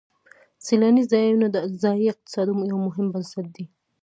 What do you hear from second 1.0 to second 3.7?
ځایونه د ځایي اقتصادونو یو مهم بنسټ دی.